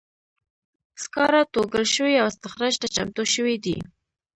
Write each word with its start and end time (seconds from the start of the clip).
سکاره 1.03 1.41
توږل 1.53 1.85
شوي 1.95 2.15
او 2.21 2.25
استخراج 2.31 2.73
ته 2.81 2.87
چمتو 2.95 3.23
شوي 3.33 3.55
دي. 3.65 3.77